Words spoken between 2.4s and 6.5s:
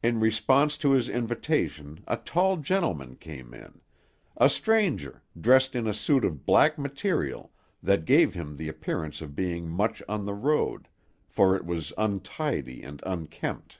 gentleman came in, a stranger, dressed in a suit of